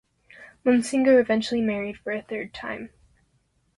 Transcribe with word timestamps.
Munsinger 0.65 1.21
eventually 1.21 1.61
married 1.61 1.95
for 1.99 2.11
a 2.11 2.23
third 2.23 2.55
time. 2.55 2.89